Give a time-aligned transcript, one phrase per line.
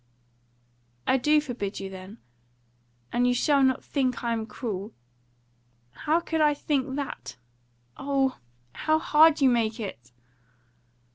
[1.05, 2.17] "I do forbid you, then.
[3.13, 4.93] And you shall not think I am cruel"
[6.05, 7.35] "How could I think that?"
[7.97, 8.39] "Oh,
[8.73, 10.11] how hard you make it!"